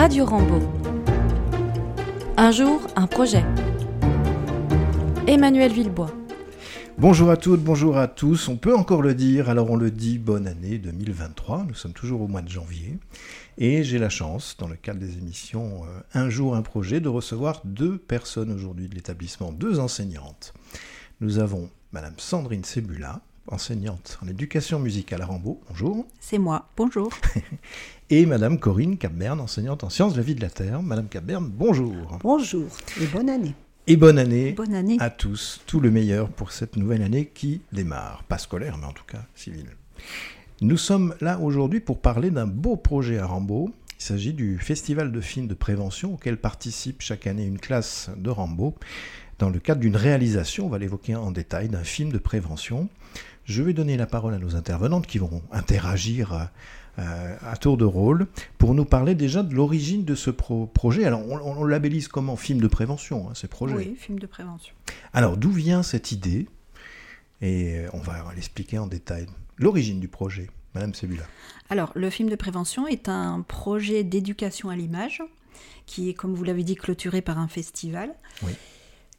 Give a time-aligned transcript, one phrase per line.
[0.00, 0.60] Radio Rambo.
[2.38, 3.44] Un jour, un projet.
[5.26, 6.10] Emmanuel Villebois.
[6.96, 8.48] Bonjour à toutes, bonjour à tous.
[8.48, 11.66] On peut encore le dire, alors on le dit, bonne année 2023.
[11.68, 12.96] Nous sommes toujours au mois de janvier.
[13.58, 17.10] Et j'ai la chance, dans le cadre des émissions euh, Un jour, un projet, de
[17.10, 20.54] recevoir deux personnes aujourd'hui de l'établissement, deux enseignantes.
[21.20, 23.20] Nous avons Madame Sandrine Sebula,
[23.52, 25.60] enseignante en éducation musicale à Rambaud.
[25.68, 26.06] Bonjour.
[26.20, 26.68] C'est moi.
[26.76, 27.10] Bonjour.
[28.10, 30.82] et Madame Corinne Capberne, enseignante en sciences de la vie de la Terre.
[30.82, 32.18] Madame Capberne, bonjour.
[32.22, 32.68] Bonjour
[33.00, 33.54] et bonne année.
[33.86, 35.60] Et bonne année, bonne année à tous.
[35.66, 38.22] Tout le meilleur pour cette nouvelle année qui démarre.
[38.24, 39.70] Pas scolaire, mais en tout cas civile.
[40.60, 43.72] Nous sommes là aujourd'hui pour parler d'un beau projet à Rambaud.
[43.98, 48.30] Il s'agit du Festival de films de prévention auquel participe chaque année une classe de
[48.30, 48.74] Rambaud
[49.40, 52.88] dans le cadre d'une réalisation, on va l'évoquer en détail, d'un film de prévention.
[53.44, 56.50] Je vais donner la parole à nos intervenantes qui vont interagir
[56.98, 58.26] euh, à tour de rôle
[58.58, 61.06] pour nous parler déjà de l'origine de ce projet.
[61.06, 63.74] Alors, on, le labellise comment Film de prévention, hein, ces projets?
[63.74, 64.74] Oui, film de prévention.
[65.14, 66.46] Alors, d'où vient cette idée?
[67.40, 69.26] Et euh, on va l'expliquer en détail.
[69.56, 71.24] L'origine du projet, Madame Sebula.
[71.70, 75.22] Alors, le film de prévention est un projet d'éducation à l'image
[75.86, 78.14] qui est, comme vous l'avez dit, clôturé par un festival.
[78.42, 78.52] Oui.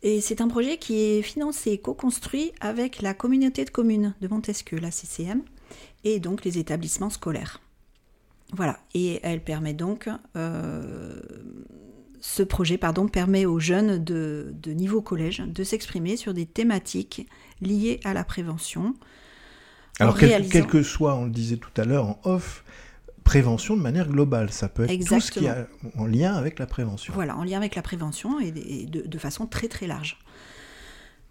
[0.04, 4.28] Et c'est un projet qui est financé et co-construit avec la communauté de communes de
[4.28, 5.44] Montesquieu, la CCM,
[6.04, 7.62] et donc les établissements scolaires.
[8.54, 11.22] Voilà, et elle permet donc, euh,
[12.20, 17.28] ce projet pardon, permet aux jeunes de, niveau collège de s'exprimer sur des thématiques
[17.62, 18.96] liées à la prévention.
[20.00, 22.64] Alors, quel, que soit, on le disait tout à l'heure en off,
[23.32, 24.52] prévention de manière globale.
[24.52, 27.14] Ça peut être tout ce qui est en lien avec la prévention.
[27.14, 30.20] Voilà, en lien avec la prévention et, de, façon très très large.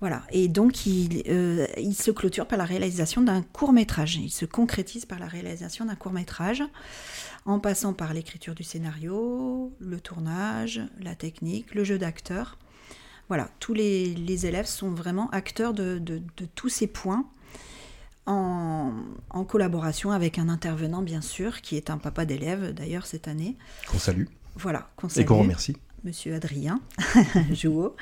[0.01, 4.17] Voilà, et donc il, euh, il se clôture par la réalisation d'un court métrage.
[4.17, 6.63] Il se concrétise par la réalisation d'un court métrage,
[7.45, 12.57] en passant par l'écriture du scénario, le tournage, la technique, le jeu d'acteurs.
[13.29, 16.01] Voilà, tous les, élèves sont vraiment acteurs de
[16.55, 17.27] tous ces points
[18.31, 23.57] en, collaboration avec un intervenant, bien sûr, qui est un papa d'élève d'ailleurs cette année.
[23.89, 24.27] Qu'on salue.
[24.57, 25.23] Voilà, qu'on salue.
[25.23, 25.77] Et qu'on remercie.
[26.05, 26.81] Monsieur Adrien
[27.53, 27.97] Jouot.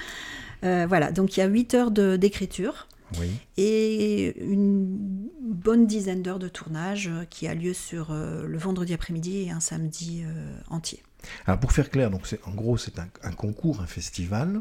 [0.65, 2.89] Euh, voilà, donc il y a 8 heures d'écriture.
[3.19, 3.31] Oui.
[3.57, 8.93] Et une bonne dizaine d'heures de tournage euh, qui a lieu sur euh, le vendredi
[8.93, 10.25] après-midi et un samedi
[10.69, 11.03] entier.
[11.47, 14.61] Alors pour faire clair, donc en gros c'est un, un, concours, un festival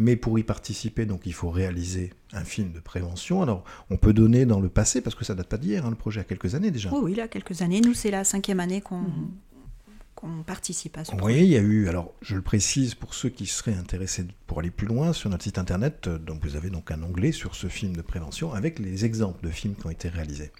[0.00, 3.42] mais pour y participer, donc il faut réaliser un film de prévention.
[3.42, 5.96] Alors, on peut donner dans le passé, parce que ça date pas d'hier, hein, le
[5.96, 6.90] projet a quelques années déjà.
[6.92, 7.82] oui, il a quelques années.
[7.82, 10.44] Nous, c'est la cinquième année qu'on mhm.
[10.46, 11.40] participe à ce projet.
[11.40, 14.60] Oui, il y a eu, alors je le précise pour ceux qui seraient intéressés pour
[14.60, 17.54] aller plus loin, sur notre site internet, euh, donc vous avez donc un onglet sur
[17.54, 20.50] ce film de prévention avec les exemples de films qui ont été réalisés.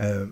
[0.00, 0.26] Euh,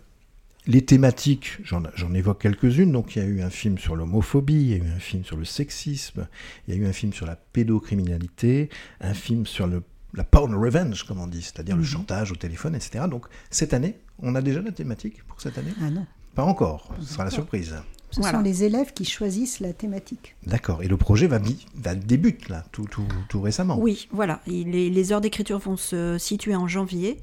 [0.66, 2.92] les thématiques, j'en évoque quelques-unes.
[2.92, 5.25] Donc, il y a eu un film sur l'homophobie, il y a eu un film
[5.25, 6.26] sur le sexisme,
[6.66, 8.70] il y a eu un film sur la pédocriminalité,
[9.00, 9.82] un film sur le,
[10.14, 11.88] la porn revenge, comme on dit, c'est-à-dire le mhm.
[11.88, 13.04] chantage au téléphone, etc.
[13.10, 15.72] Donc, cette année, on a déjà la thématique pour cette année?
[15.82, 16.06] Ah non.
[16.34, 17.76] Pas encore, ce sera la surprise.
[18.10, 20.36] Ce sont les élèves qui choisissent la thématique.
[20.46, 20.84] D'accord.
[20.84, 21.41] Et le projet va,
[21.75, 23.76] va débuter là, tout, tout, tout récemment.
[23.78, 24.41] Oui, voilà.
[24.46, 27.20] Les, les heures d'écriture vont se situer en janvier,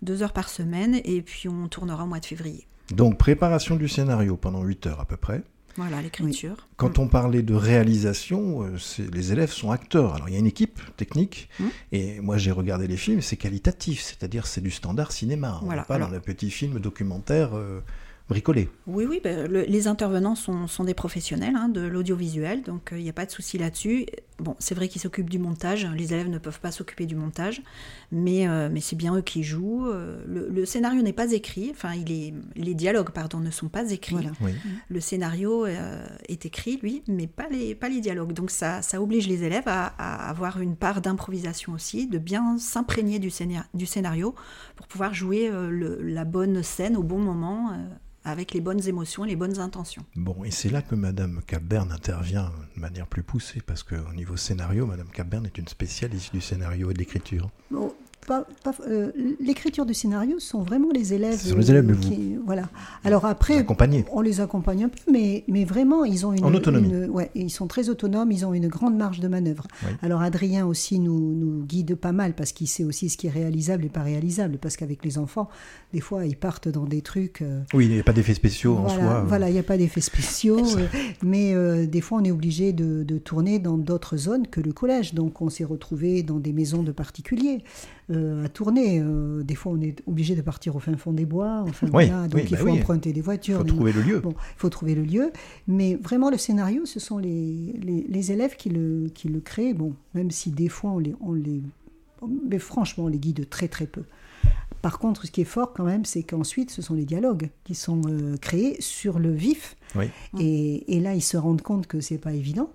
[0.00, 2.66] deux heures par semaine, et puis on tournera au mois de février.
[2.90, 5.42] Donc préparation du scénario pendant 8 heures à peu près.
[5.76, 6.68] Voilà, l'écriture.
[6.76, 8.76] Quand on parlait de réalisation, euh,
[9.10, 10.14] les élèves sont acteurs.
[10.14, 11.64] Alors il y a une équipe technique, mmh.
[11.92, 15.60] et moi j'ai regardé les films, c'est qualitatif, c'est-à-dire c'est du standard cinéma.
[15.62, 17.80] On n'est pas dans le petit film documentaire euh,
[18.86, 23.10] Oui, oui, ben, les intervenants sont, des professionnels hein, de l'audiovisuel, donc euh, il n'y
[23.10, 24.06] a pas de souci là-dessus.
[24.38, 27.62] Bon, c'est vrai qu'ils s'occupent du montage, les élèves ne peuvent pas s'occuper du montage,
[28.10, 29.86] mais, euh, mais c'est bien eux qui jouent.
[29.86, 33.90] Euh, le, scénario n'est pas écrit, enfin, il est, les dialogues, pardon, ne sont pas
[33.90, 34.16] écrits.
[34.88, 38.32] Le scénario est écrit, lui, mais pas les, pas les dialogues.
[38.32, 39.86] Donc ça, ça oblige les élèves à,
[40.28, 43.30] avoir une part d'improvisation aussi, de bien s'imprégner du,
[43.74, 44.34] du, scénario
[44.76, 45.50] pour pouvoir jouer
[46.00, 47.72] la bonne scène au bon moment
[48.24, 50.04] avec les bonnes émotions, les bonnes intentions.
[50.16, 54.36] Bon, et c'est là que Madame Capberne intervient de manière plus poussée, parce qu'au niveau
[54.36, 57.50] scénario, Madame Capberne est une spécialiste du scénario et de l'écriture.
[57.70, 57.92] Bon,
[58.30, 59.10] euh,
[59.40, 61.40] l'écriture du scénario sont vraiment les élèves.
[61.40, 62.42] Ce sont les élèves, mais vous.
[62.46, 62.68] Voilà.
[63.04, 63.66] Alors après,
[64.12, 66.44] on les accompagne un peu, mais, mais vraiment, ils ont une.
[66.44, 67.06] En autonomie.
[67.06, 69.66] ouais, ils sont très autonomes, ils ont une grande marge de manœuvre.
[70.02, 73.30] Alors Adrien aussi nous, nous guide pas mal parce qu'il sait aussi ce qui est
[73.30, 74.58] réalisable et pas réalisable.
[74.58, 75.48] Parce qu'avec les enfants,
[75.92, 77.42] des fois, ils partent dans des trucs.
[77.42, 79.24] Euh, oui, il n'y a pas d'effets spéciaux en soi.
[79.26, 80.86] Voilà, il n'y a pas d'effets spéciaux, euh,
[81.22, 85.14] mais des fois, on est obligé de, de tourner dans d'autres zones que le collège.
[85.14, 87.64] Donc, on s'est retrouvé dans des maisons de particuliers.
[88.44, 89.02] À tourner.
[89.42, 91.64] des fois, on est obligé de partir au fin fond des bois.
[91.66, 93.62] Enfin, voilà, donc il bah faut emprunter des voitures.
[93.64, 94.20] Il faut trouver le lieu.
[94.20, 95.32] Bon, il faut trouver le lieu.
[95.66, 97.74] Mais vraiment, le scénario, ce sont les,
[98.08, 99.74] les, élèves qui le, qui le créent.
[99.74, 101.62] Bon, même si des fois, on les, on les,
[102.50, 104.02] mais franchement, on les guide très très peu.
[104.82, 107.76] Par contre, ce qui est fort quand même, c'est qu'ensuite, ce sont les dialogues qui
[107.76, 109.76] sont euh, créés sur le vif.
[110.40, 112.70] Et, là, ils se rendent compte que c'est pas évident.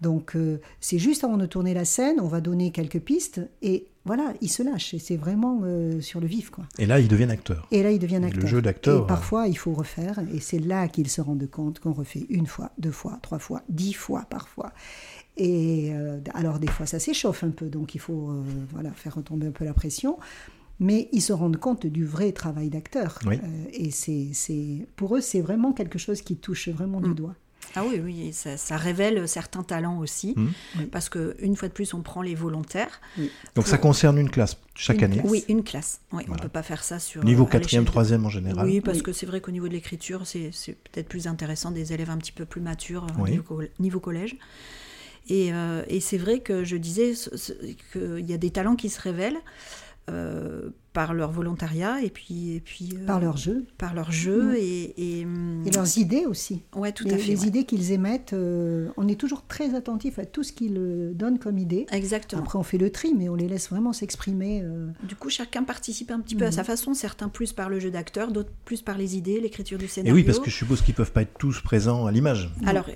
[0.00, 3.88] Donc, euh, c'est juste avant de tourner la scène, on va donner quelques pistes et
[4.08, 4.94] voilà, ils se lâchent.
[4.94, 6.64] Et c'est vraiment euh, sur le vif, quoi.
[6.78, 7.68] Et là, ils deviennent acteurs.
[7.70, 8.42] Et là, ils deviennent acteurs.
[8.42, 9.04] Le jeu d'acteur.
[9.04, 10.18] Et parfois, il faut refaire.
[10.34, 13.62] Et c'est là qu'ils se rendent compte qu'on refait une fois, deux fois, trois fois,
[13.68, 14.72] dix fois parfois.
[15.36, 15.92] Et
[16.34, 17.68] alors, des fois, ça s'échauffe un peu.
[17.68, 20.18] Donc, il faut voilà, faire retomber un peu la pression
[20.80, 23.18] mais ils se rendent compte du vrai travail d'acteur.
[23.26, 23.36] Euh,
[23.72, 27.14] et c'est, pour eux, c'est vraiment quelque chose qui touche vraiment du mm.
[27.14, 27.34] doigt.
[27.78, 30.86] Ah oui, oui, ça, révèle certains talents aussi, mm.
[30.86, 33.00] parce que une fois de plus, on prend les volontaires.
[33.54, 35.20] Donc ça concerne une classe chaque année.
[35.24, 36.00] Oui, une classe.
[36.12, 38.66] Oui, On ne peut pas faire ça sur niveau 4e, 3e en général.
[38.66, 40.50] Oui, parce que c'est vrai qu'au niveau de l'écriture, c'est,
[40.92, 44.36] peut-être plus intéressant des élèves un petit peu plus matures niveau, niveau, collège.
[45.30, 47.12] Et, euh, et c'est vrai que je disais
[47.92, 49.40] qu'il y a des talents qui se révèlent.
[50.08, 54.54] Euh, par leur volontariat et puis, et puis euh, par leur jeu, par leur jeu
[54.54, 54.56] mm.
[54.56, 56.62] et, hum, et, leurs idées aussi.
[56.74, 57.26] Ouais, tout les, à fait.
[57.26, 61.38] Les idées qu'ils émettent, euh, on est toujours très attentif à tout ce qu'ils donnent
[61.38, 61.86] comme idée.
[61.92, 62.42] Exactement.
[62.42, 64.64] Après, on fait le tri, mais on les laisse vraiment s'exprimer.
[65.04, 66.64] Du coup, chacun participe un petit peu à sa mm.
[66.64, 66.94] façon.
[66.94, 70.16] Certains plus par le jeu d'acteur, d'autres plus par les idées, l'écriture du scénario.
[70.16, 72.52] Et oui, parce que je suppose qu'ils peuvent pas être tous présents à l'image.
[72.66, 72.86] Alors,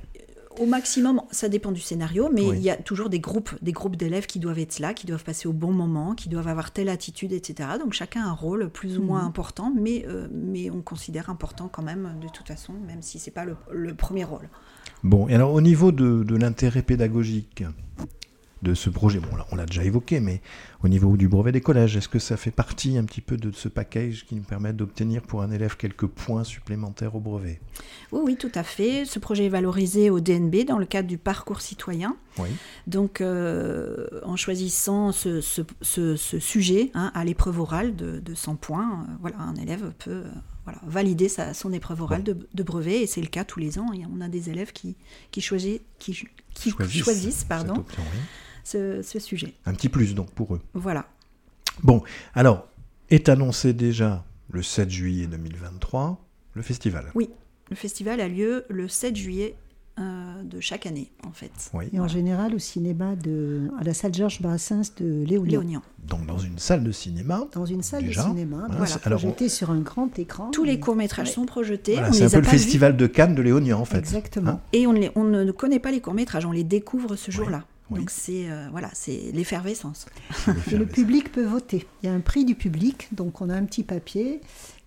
[0.58, 3.96] au maximum, ça dépend du scénario, mais il y a toujours des groupes, des groupes
[3.96, 6.88] d'élèves qui doivent être là, qui doivent passer au bon moment, qui doivent avoir telle
[6.88, 7.70] attitude, etc.
[7.78, 9.28] Donc chacun a un rôle plus ou moins mhm.
[9.28, 13.30] important, mais, euh, mais on considère important quand même, de toute façon, même si c'est
[13.30, 14.48] pas le, premier rôle.
[15.02, 17.64] Bon, et alors au niveau de, de l'intérêt pédagogique,
[18.62, 19.18] de ce projet.
[19.18, 20.40] Bon, on l'a déjà évoqué, mais
[20.82, 23.50] au niveau du brevet des collèges, est-ce que ça fait partie un petit peu de
[23.52, 27.60] ce package qui nous permet d'obtenir pour un élève quelques points supplémentaires au brevet?
[28.12, 29.04] Oui, oui, tout à fait.
[29.04, 32.16] Ce projet est valorisé au DNB dans le cadre du parcours citoyen.
[32.38, 32.48] Oui.
[32.86, 35.40] Donc, euh, en choisissant ce,
[36.40, 40.24] sujet hein, à l'épreuve orale de, 100 points, euh, voilà, un élève peut euh,
[40.64, 43.86] voilà, valider sa, son épreuve orale de, brevet, et c'est le cas tous les ans.
[44.14, 44.96] On a des élèves qui,
[45.30, 46.14] qui, choisissent, qui,
[46.88, 47.84] choisissent, pardon,
[48.64, 49.54] ce, sujet.
[49.66, 50.60] Un petit plus donc pour eux.
[50.74, 51.06] Voilà.
[51.82, 52.02] Bon,
[52.34, 52.68] alors,
[53.10, 56.18] est annoncé déjà le 7 juillet 2023
[56.54, 57.10] le festival.
[57.14, 57.30] Oui,
[57.70, 59.54] le festival a lieu le 7 juillet
[59.98, 61.50] euh, de chaque année, en fait.
[61.92, 65.82] Et en général au cinéma, de, à la salle Georges Brassens de Léonian.
[66.06, 69.80] Donc dans une salle de cinéma Dans une salle de cinéma, voilà, projeté sur un
[69.80, 70.50] grand écran.
[70.50, 71.98] Tous les courts-métrages sont projetés.
[72.12, 73.98] c'est un peu le festival de Cannes de Léonian, en fait.
[73.98, 74.52] Exactement.
[74.52, 77.64] Hein et on, on, ne connaît pas les courts-métrages, on les découvre ce jour-là.
[78.00, 80.06] Donc c'est euh, voilà, c'est l'effervescence.
[80.70, 81.86] Et le public peut voter.
[82.02, 84.40] Il y a un prix du public, donc on a un petit papier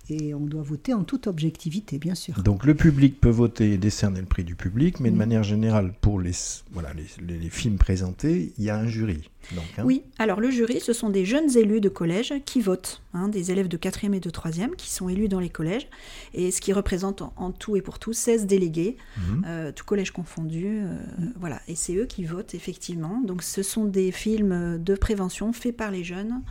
[0.09, 2.41] et on doit voter en toute objectivité, bien sûr.
[2.43, 5.93] Donc le public peut voter et décerner le prix du public, mais de manière générale,
[6.01, 6.31] pour les,
[6.71, 9.29] voilà, les, films présentés, il y a un jury.
[9.53, 9.83] Hein.
[9.83, 13.51] Oui, alors le jury, ce sont des jeunes élus de collège qui votent, hein, des
[13.51, 15.87] élèves de 4e et de 3e qui sont élus dans les collèges,
[16.33, 19.45] et ce qui représente en, tout et pour tout 16 délégués, mhm.
[19.47, 20.97] euh, tout collège confondu, euh,
[21.39, 23.21] voilà, et c'est eux qui votent effectivement.
[23.21, 26.41] Donc ce sont des films de prévention faits par les jeunes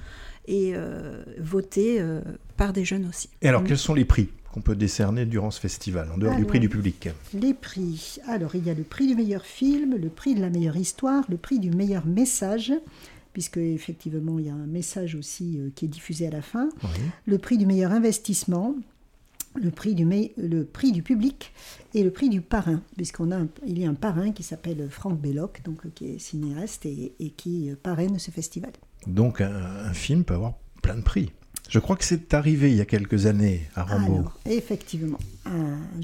[0.46, 2.20] et euh, voté euh,
[2.56, 3.28] par des jeunes aussi.
[3.42, 6.44] Et alors, quels sont les prix qu'on peut décerner durant ce festival, en dehors du
[6.44, 7.08] prix du public?
[7.32, 8.18] Les prix.
[8.28, 11.24] Alors, il y a le prix du meilleur film, le prix de la meilleure histoire,
[11.28, 12.72] le prix du meilleur message,
[13.32, 16.68] puisque effectivement, il y a un message aussi euh, qui est diffusé à la fin,
[17.26, 18.76] le prix du meilleur investissement,
[19.56, 21.52] le prix du, le prix du public
[21.94, 25.20] et le prix du parrain, puisqu'on a il y a un parrain qui s'appelle Franck
[25.20, 28.72] Belloc, donc qui est cinéaste et, et qui parraine ce festival.
[29.06, 31.32] Donc un, film peut avoir plein de prix.
[31.68, 34.16] Je crois que c'est arrivé il y a quelques années à Rambo.
[34.16, 35.18] Alors, effectivement.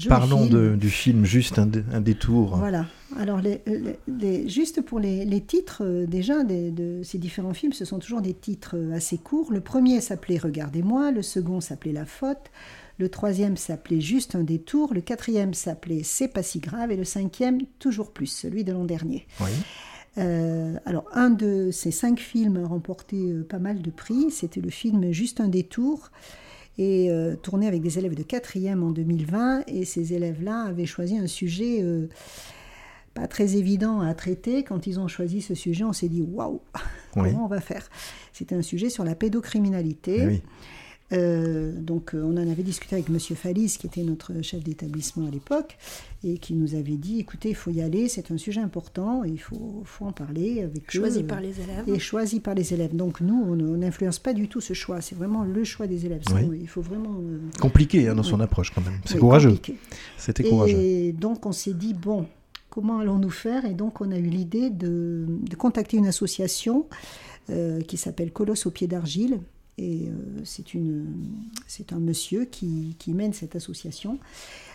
[0.09, 1.67] Parlons du film Juste un,
[2.01, 2.57] détour.
[2.57, 2.87] Voilà.
[3.19, 3.41] Alors,
[4.47, 8.75] juste pour les, titres, euh, déjà, de, ces différents films, ce sont toujours des titres
[8.75, 9.51] euh, assez courts.
[9.51, 12.51] Le premier s'appelait Regardez-moi, le second s'appelait La faute,
[12.97, 17.03] le troisième s'appelait Juste un détour, le quatrième s'appelait C'est pas si grave, et le
[17.03, 19.27] cinquième, Toujours plus, celui de l'an dernier.
[19.39, 19.51] Oui.
[20.17, 24.31] Euh, alors, un de ces cinq films a remporté euh, pas mal de prix.
[24.31, 26.11] C'était le film Juste un détour,
[26.77, 29.63] et euh, tourné avec des élèves de quatrième en 2020.
[29.67, 31.83] Et ces élèves-là avaient choisi un sujet
[33.13, 34.63] pas très évident à traiter.
[34.63, 36.61] Quand ils ont choisi ce sujet, on s'est dit waouh,
[37.13, 37.89] comment on va faire?
[38.33, 40.41] C'était un sujet sur la pédocriminalité.
[41.13, 45.27] Euh, donc euh, on en avait discuté avec Monsieur Fallis, qui était notre chef d'établissement
[45.27, 45.77] à l'époque,
[46.23, 49.39] et qui nous avait dit, écoutez, il faut y aller, c'est un sujet important, il
[49.39, 51.27] faut, faut en parler avec Choisi eux.
[51.27, 51.83] par les élèves.
[51.87, 52.95] Et choisi par les élèves.
[52.95, 56.21] Donc nous, on n'influence pas du tout ce choix, c'est vraiment le choix des élèves.
[56.33, 56.59] Oui.
[56.61, 57.15] Il faut vraiment...
[57.19, 58.99] euh, Compliqué hein, dans son approche quand même.
[59.05, 59.57] C'est oui, courageux.
[60.17, 60.77] C'était courageux.
[60.77, 62.25] Et donc on s'est dit, bon,
[62.69, 63.65] comment allons-nous faire?
[63.65, 66.85] Et donc on a eu l'idée de, de contacter une association
[67.49, 69.39] euh, qui s'appelle Colosse au pied d'argile.
[69.77, 70.43] Et euh,
[71.67, 74.19] c'est un monsieur qui, qui mène cette association,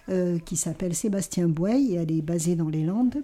[0.08, 3.22] euh, qui s'appelle Sébastien Bouey, et elle est basée dans les Landes.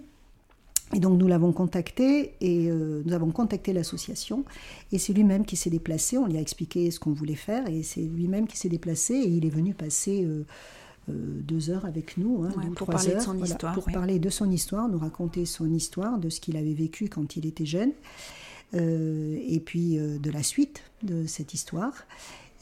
[0.93, 4.45] Et donc nous l'avons contacté et euh, nous avons contacté l'association
[4.91, 6.17] et c'est lui-même qui s'est déplacé.
[6.17, 9.27] On lui a expliqué ce qu'on voulait faire et c'est lui-même qui s'est déplacé et
[9.27, 10.45] il est venu passer euh,
[11.09, 13.33] euh, deux heures avec nous, hein, Ouais, deux ou pour trois parler de heures, son
[13.33, 16.73] voilà, histoire, pour parler de son histoire, nous raconter son histoire, de ce qu'il avait
[16.73, 17.91] vécu quand il était jeune,
[18.73, 21.93] et puis euh, de la suite de cette histoire.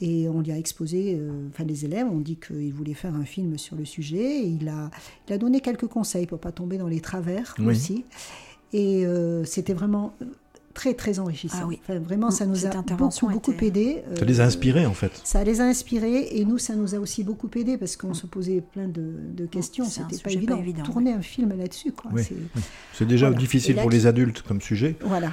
[0.00, 3.24] Et on lui a exposé, euh, enfin les élèves ont dit qu'il voulait faire un
[3.24, 4.40] film sur le sujet.
[4.40, 4.90] Et il, a,
[5.28, 7.66] il a donné quelques conseils pour pas tomber dans les travers Oui.
[7.66, 8.04] aussi.
[8.72, 10.14] Et euh, c'était vraiment
[10.74, 11.58] très très enrichissant.
[11.62, 11.78] Ah oui.
[11.82, 14.02] Enfin, vraiment, ça nous Cette a intervention beaucoup, beaucoup était- aidé.
[14.18, 15.12] Ça les a Euh, inspirés en fait.
[15.24, 18.26] ça les a inspirés et nous, ça nous a aussi beaucoup aidé parce qu'on se
[18.26, 19.02] posait plein de,
[19.34, 19.84] de questions.
[19.84, 20.56] C'était pas sujet évident.
[20.56, 22.10] pas évident, Tourner un film là-dessus, quoi.
[22.14, 22.22] Oui.
[22.92, 23.40] c'est- déjà Voilà.
[23.40, 24.96] difficile là, pour les adultes comme sujet.
[25.02, 25.32] Voilà.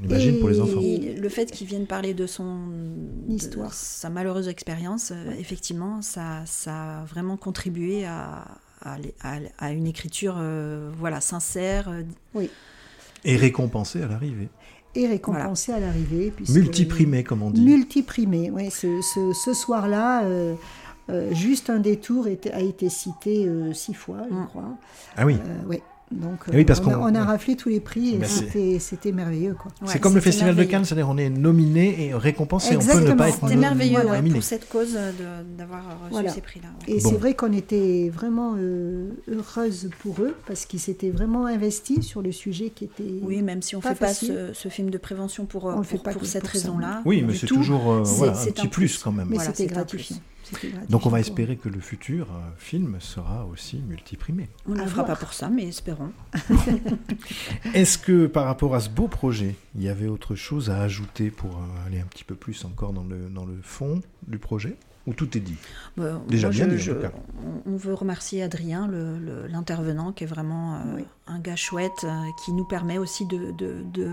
[0.00, 0.80] On imagine pour les enfants.
[0.80, 2.68] Et le fait qu'il vienne parler de son
[3.28, 3.68] Histoire.
[3.70, 8.44] de sa malheureuse expérience, euh, effectivement, ça, ça a vraiment contribué à,
[8.82, 11.88] à, à- à une écriture euh, voilà, sincère.
[11.88, 12.02] euh,
[12.34, 12.50] Oui.
[13.24, 14.48] Et récompensé à l'arrivée.
[14.94, 16.32] Et récompensé à l'arrivée.
[16.50, 17.62] Multiprimé comme on dit.
[17.62, 18.50] Multiprimé.
[18.50, 20.54] Oui, ce, ce- ce soir-là, euh,
[21.10, 24.46] euh, juste un détour était- a été cité euh, six fois, je Mm.
[24.46, 24.68] crois.
[25.16, 25.36] Ah oui.
[25.44, 25.82] Euh, ouais.
[26.20, 28.78] Donc, oui, parce on, a, qu'on- on a raflé tous les prix et Ben, c'était
[28.78, 29.54] c'était merveilleux.
[29.54, 29.72] Quoi.
[29.86, 30.62] c'est comme le festival de.
[30.64, 32.76] Cannes, c'est-à-dire on est nominé et récompensé.
[32.76, 33.16] On peut ne Exactement.
[33.16, 34.00] pas être merveilleux
[34.32, 36.30] pour cette cause de- d'avoir reçu Voilà.
[36.30, 36.68] ces prix-là.
[36.88, 36.94] ouais.
[36.96, 37.10] Et Bon.
[37.10, 42.22] c'est vrai qu'on était vraiment euh, heureuse pour eux parce qu'ils s'étaient vraiment investis sur
[42.22, 43.04] le sujet qui était.
[43.22, 45.74] Oui, même si on ne fait pas ce, ce film de prévention pour, On le
[45.76, 47.02] pour, fait pas pour que cette raison-là.
[47.04, 47.56] Oui, mais c'est tout.
[47.56, 48.98] toujours euh, C'est- voilà, un c'est petit un plus plus.
[49.02, 49.26] quand même.
[49.30, 50.16] Mais c'était gratifiant.
[50.88, 54.48] Donc on va espérer que le futur euh, film sera aussi multiprimé.
[54.66, 55.18] On ne le fera voir.
[55.18, 56.12] pas pour ça, mais espérons.
[57.74, 61.30] Est-ce que par rapport à ce beau projet, il y avait autre chose à ajouter
[61.30, 64.76] pour euh, aller un petit peu plus encore dans le, dans le fond du projet?
[65.06, 65.56] Ou tout est dit
[65.98, 67.12] Bon, Déjà moi, bien je- dit, en je- tout cas.
[67.66, 68.88] on- veut remercier Adrien,
[69.50, 71.04] l'intervenant, qui est vraiment euh, Oui.
[71.26, 72.08] un gars chouette, euh,
[72.44, 74.10] qui nous permet aussi de, de, de,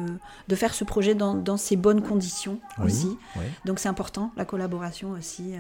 [0.48, 3.18] de faire ce projet dans, dans ces bonnes conditions Oui, aussi.
[3.38, 3.44] oui.
[3.66, 5.60] Donc c'est important, la collaboration aussi, euh,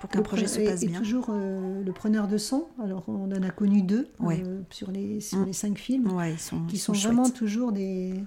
[0.00, 0.98] pour qu'un Le projet se et- passe et bien.
[0.98, 2.66] toujours euh, le preneur de son.
[2.82, 4.42] Alors on en a connu deux Ouais.
[4.46, 5.44] euh, sur, les, sur Mm.
[5.46, 8.22] les cinq films, Ouais, ils sont, qui ils sont, vraiment toujours des,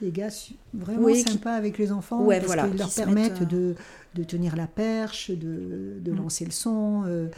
[0.00, 2.78] des gars su- vraiment Oui, qui- sympas avec les enfants, Ouais, parce voilà, qu'ils qui
[2.78, 3.74] leur permettent mettent, de,
[4.14, 6.16] de tenir la perche, de, de Mm.
[6.16, 7.02] lancer le son.
[7.06, 7.28] euh,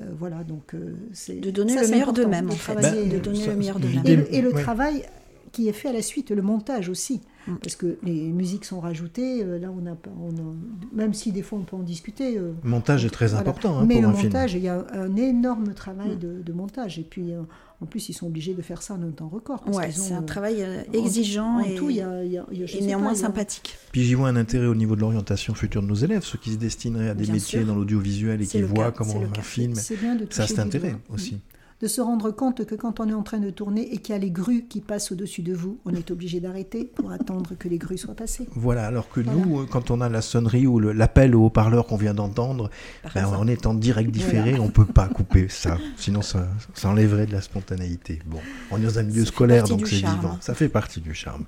[0.00, 2.74] euh, voilà, donc euh, c'est De donner ça, le c'est meilleur d'eux-mêmes, de en fait.
[2.74, 4.02] de euh, donner ça- le meilleur d'eux-mêmes.
[4.06, 4.62] et le, et le Ouais.
[4.62, 5.04] travail
[5.52, 7.20] qui est fait à la suite, le montage aussi.
[7.46, 7.54] Mm.
[7.62, 10.54] Parce que les musiques sont rajoutées, euh, là on a, pas- on a-
[10.92, 12.36] même si des fois on peut en discuter.
[12.36, 13.40] euh, Le montage est très voilà.
[13.40, 14.26] important hein, Mais pour le un film.
[14.32, 16.18] montage, il y a un énorme travail Mm.
[16.18, 16.98] de, de montage.
[16.98, 17.40] Et puis euh,
[17.82, 19.64] en plus, ils sont obligés de faire ça en un temps record.
[19.72, 22.36] Ouais, c'est un euh, travail en- exigeant En et, tout, il y a, il y
[22.36, 23.74] a- il y a- je et sais néanmoins pas, sympathique.
[23.90, 26.50] Puis j'y vois un intérêt au niveau de l'orientation future de nos élèves, ceux qui
[26.52, 27.66] se destineraient à des Bien métiers sûr.
[27.66, 29.74] dans l'audiovisuel et qui voient cas, comment le un film.
[29.76, 31.38] C'est bien de Ça, c'est intérêt aussi.
[31.80, 34.16] De se rendre compte que quand on est en train de tourner et qu'il y
[34.16, 37.68] a les grues qui passent au-dessus de vous, on est obligé d'arrêter pour attendre que
[37.68, 38.46] les grues soient passées.
[38.54, 39.38] Voilà, alors que Voilà.
[39.40, 42.68] nous, quand on a la sonnerie ou l'appel au haut-parleur qu'on vient d'entendre,
[43.14, 47.24] ben, on est en direct différé, on peut pas couper ça, sinon ça, ça enlèverait
[47.24, 48.18] de la spontanéité.
[48.26, 50.16] Bon, on est dans un milieu Ça scolaire, donc c'est charme.
[50.20, 51.44] vivant, ça fait partie du charme.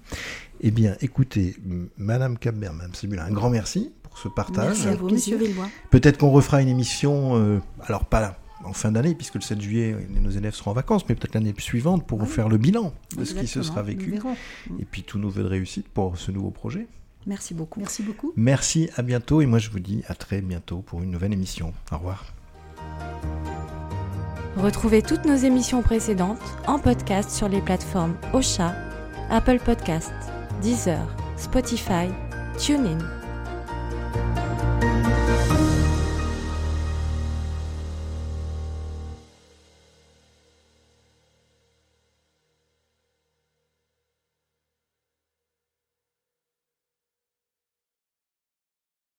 [0.63, 1.57] Eh bien, écoutez,
[1.99, 4.79] Madame Capbert, Madame Sébula, un grand merci pour ce partage.
[4.79, 5.11] Merci à vous.
[5.11, 5.69] Monsieur Villebois.
[5.91, 9.97] Peut-être qu'on refera une émission, euh, alors pas en fin d'année, puisque le 7 juillet,
[10.21, 12.27] nos élèves seront en vacances, mais peut-être l'année suivante pour Ouais.
[12.27, 14.11] faire le bilan de ce qui se sera vécu.
[14.13, 14.37] verrons.
[14.79, 16.87] Et puis tous nos vœux de réussite pour ce nouveau projet.
[17.27, 17.79] Merci beaucoup.
[17.81, 18.33] Merci beaucoup.
[18.37, 21.73] Merci, à bientôt, et moi je vous dis à très bientôt pour une nouvelle émission.
[21.93, 22.25] Au revoir.
[24.57, 28.75] Retrouvez toutes nos émissions précédentes en podcast sur les plateformes Ocha,
[29.31, 30.13] Apple Podcasts,
[30.61, 32.09] Deezer, Spotify,
[32.59, 32.99] TuneIn